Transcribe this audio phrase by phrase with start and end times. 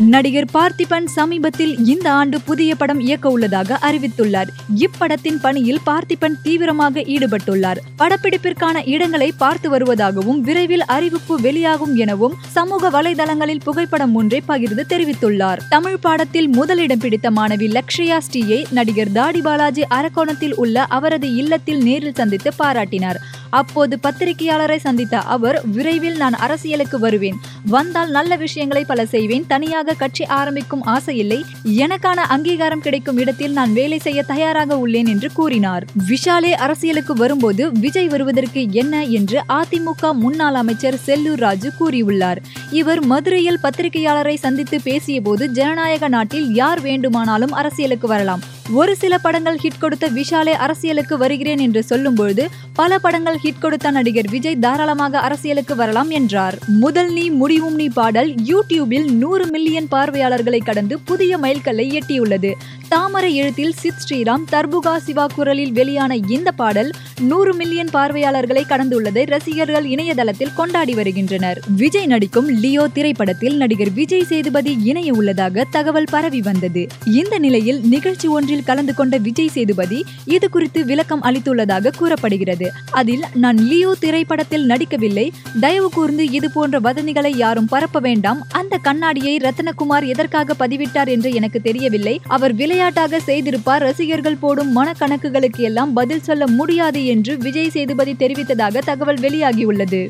[0.00, 4.46] நடிகர் பார்த்திபன் சமீபத்தில் இந்த ஆண்டு புதிய படம் இயக்க உள்ளதாக அறிவித்துள்ளார்.
[4.76, 7.76] இப்படத்தின் பணியில் பார்த்திபன் தீவிரமாக ஈடுபட்டுள்ளார்.
[7.98, 15.58] படப்பிடிப்பிற்கான இடங்களை பார்த்து வருவதாகவும் விரைவில் அறிவிப்பு வெளியாகும் எனவும் சமூக வலைதளங்களில் புகைப்படம் ஒன்றை பகிர்ந்து தெரிவித்துள்ளார்.
[15.68, 22.14] தமிழ் பாடத்தில் முதலிடம் பிடித்த மாணவி லக்ஷயா ஸ்ரீயை நடிகர் தாடி பாலாஜி அரக்கோணத்தில் உள்ள அவரது இல்லத்தில் நேரில்
[22.14, 23.16] சந்தித்து பாராட்டினார்.
[23.50, 27.34] அப்போது பத்திரிகையாளரை சந்தித்த அவர் விரைவில் நான் அரசியலுக்கு வருவேன்.
[27.64, 29.46] வந்தால் நல்ல விஷயங்களை பல செய்வேன்.
[29.46, 31.44] தனியாக கட்சி ஆரம்பிக்கும் ஆசை இல்லை.
[31.64, 35.84] எனக்கான அங்கீகாரம் கிடைக்கும் இடத்தில் நான் வேலை செய்ய தயாராக உள்ளேன் என்று கூறினார்.
[36.08, 42.36] விஷாலே அரசியலுக்கு வரும்போது விஜய் வருவதற்கு என்ன என்று அதிமுக முன்னாள் அமைச்சர் செல்லூர் ராஜு கூறியுள்ளார்.
[42.70, 48.40] இவர் மதுரையில் பத்திரிகையாளரை சந்தித்து பேசியபோது ஜனநாயக நாட்டில் யார் வேண்டுமானாலும் அரசியலுக்கு வரலாம்.
[48.72, 54.28] ஒரு சில படங்கள் ஹிட் கொடுத்த விஷாலே அரசியலுக்கு வருகிறேன் என்று சொல்லும்பொழுது பல படங்கள் ஹிட் கொடுத்த நடிகர்
[54.30, 56.58] விஜய் தாராளமாக அரசியலுக்கு வரலாம் என்றார்.
[56.66, 62.52] முதல் நீ முடிவும் நீ பாடல் யூடியூபில் நூறு மில்லியன் பார்வையாளர்களை கடந்து புதிய மைல்கல்லை எட்டியுள்ளது.
[62.88, 69.84] தாமரை எழுத்தில் சித் ஸ்ரீராம் தர்புகா சிவா குரலில் வெளியான இந்த பாடல் நூறு மில்லியன் பார்வையாளர்களை கடந்துள்ளதை ரசிகர்கள்
[69.84, 71.60] இணையதளத்தில் கொண்டாடி வருகின்றனர்.
[71.76, 76.86] விஜய் நடிக்கும் லியோ திரைப்படத்தில் நடிகர் விஜய் சேதுபதி இணைய உள்ளதாக தகவல் பரவி வந்தது.
[77.04, 82.72] இந்த நிலையில் நிகழ்ச்சி ஒன்றில் கலந்து கொண்ட விஜய் சேதுபதி இது குறித்து விளக்கம் அளித்துள்ளதாக கூறப்படுகிறது.
[82.90, 85.32] அதில் நான் லியோ திரைப்படத்தில் நடிக்கவில்லை.
[85.60, 88.46] தயவு கூர்ந்து இது போன்ற வதந்திகளை யாரும் பரப்ப வேண்டாம்.
[88.50, 92.20] அந்த கண்ணாடியை ரத்னகுமார் எதற்காக பதிவிட்டார் என்று எனக்கு தெரியவில்லை.
[92.26, 93.82] அவர் விளையாட்டாக செய்திருப்பார்.
[93.82, 100.08] ரசிகர்கள் போடும் மனக்கணக்குகளுக்கு எல்லாம் பதில் சொல்ல முடியாது என்று விஜய் சேதுபதி தெரிவித்ததாக தகவல் வெளியாகியுள்ளது.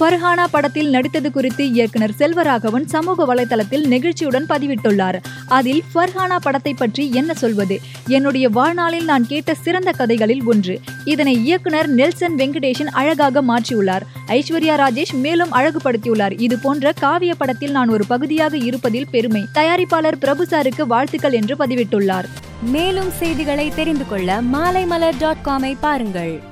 [0.00, 5.16] ஃபர்ஹானா படத்தில் நடித்தது குறித்து இயக்குனர் செல்வராகவன் சமூக வலைதளத்தில் நெகிழ்ச்சியுடன் பதிவிட்டுள்ளார்.
[5.48, 7.80] அதில் ஃபர்ஹானா படத்தை பற்றி என்ன சொல்வது?
[8.06, 10.80] என்னுடைய வாழ்நாளில் நான் கேட்ட சிறந்த கதைகளில் ஒன்று.
[11.04, 14.00] இதனை இயக்குனர் நெல்சன் வெங்கடேஷன் அழகாக மாற்றியுள்ளார்.
[14.26, 16.40] ஐஸ்வர்யா ராஜேஷ் மேலும் அழகுபடுத்தியுள்ளார்.
[16.40, 19.46] இது போன்ற காவிய படத்தில் நான் ஒரு பகுதியாக இருப்பதில் பெருமை.
[19.54, 22.24] தயாரிப்பாளர் பிரபு சாருக்கு வாழ்த்துக்கள் என்று பதிவிட்டுள்ளார்.
[22.62, 26.42] மேலும் செய்திகளை தெரிந்து கொள்ள மாலைமலர் டாட் காமை பாருங்கள்.